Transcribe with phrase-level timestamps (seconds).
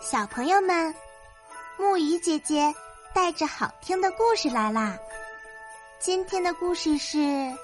[0.00, 0.94] 小朋友们，
[1.76, 2.72] 木鱼姐姐
[3.12, 4.96] 带着好听的故事来啦！
[5.98, 7.18] 今天的故事是《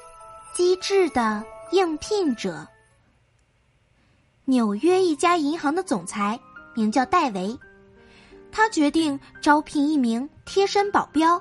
[0.53, 2.55] 机智的应聘者》。
[4.45, 6.39] 纽约一家银行的总裁
[6.75, 7.57] 名叫戴维，
[8.51, 11.41] 他决定招聘一名贴身保镖。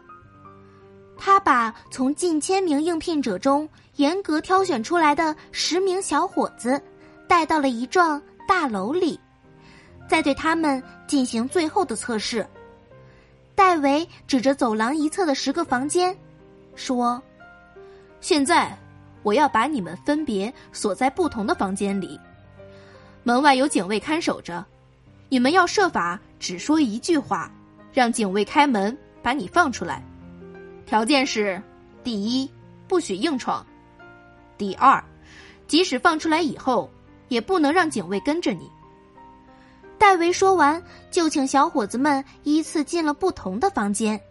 [1.18, 6.80] 他把从近千名应聘者中严格挑选出来的十名小伙子
[7.28, 9.20] 带到了一幢大楼里。
[10.08, 12.46] 再对他们进行最后的测试。
[13.56, 16.16] 戴维指着走廊一侧的十个房间，
[16.76, 17.22] 说
[18.20, 18.76] ：“现在
[19.22, 22.20] 我要把你们分别锁在不同的房间里，
[23.24, 24.66] 门外有警卫看守着。
[25.30, 27.52] 你们要设法只说一句话，
[27.92, 30.04] 让警卫开门把你放出来。
[30.86, 31.62] 条件是：
[32.04, 32.52] 第一，
[32.88, 33.66] 不许硬闯；
[34.58, 35.04] 第二，
[35.68, 36.90] 即使放出来以后，
[37.30, 38.70] 也不能让警卫跟着你。”
[40.14, 44.22] 戴维说完，就请小伙子们依次进了不同的房间。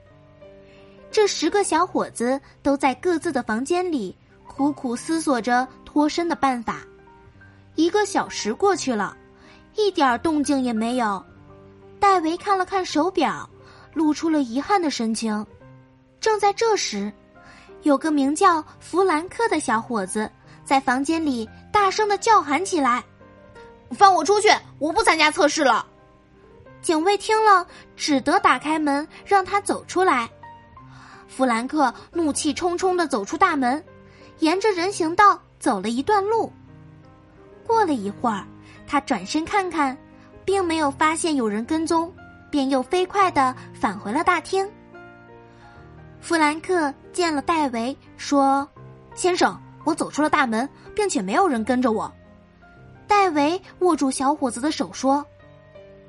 [1.10, 4.16] 这十个小伙子都在各自的房间里
[4.46, 6.82] 苦苦思索着脱身的办法。
[7.74, 9.16] 一个小时过去了，
[9.74, 11.20] 一点动静也没有。
[11.98, 13.50] 戴维看了看手表，
[13.92, 15.44] 露出了遗憾的神情。
[16.20, 17.12] 正在这时，
[17.82, 20.30] 有个名叫弗兰克的小伙子
[20.64, 23.02] 在房间里大声的叫喊起来。
[23.94, 24.48] 放我出去！
[24.78, 25.86] 我不参加测试了。
[26.80, 30.28] 警卫听了，只得打开门让他走出来。
[31.28, 33.82] 弗兰克怒气冲冲的走出大门，
[34.40, 36.52] 沿着人行道走了一段路。
[37.66, 38.44] 过了一会儿，
[38.86, 39.96] 他转身看看，
[40.44, 42.12] 并没有发现有人跟踪，
[42.50, 44.68] 便又飞快的返回了大厅。
[46.20, 48.68] 弗兰克见了戴维，说
[49.14, 52.12] ：“先生，我走出了大门，并且没有人跟着我。”
[53.12, 55.22] 戴维握住小伙子的手说：“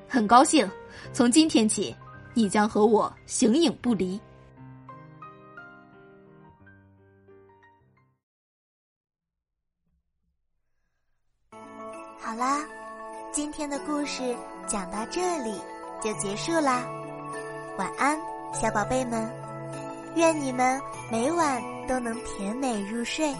[0.07, 0.65] 很高兴，
[1.11, 1.93] 从今天起，
[2.33, 4.17] 你将和我形影不离。”
[12.17, 12.61] 好啦，
[13.33, 14.33] 今天的故事
[14.65, 15.59] 讲到这里
[16.01, 16.87] 就结束啦。
[17.77, 18.17] 晚安，
[18.53, 19.29] 小宝贝们，
[20.15, 23.35] 愿你们每晚都能甜美入睡。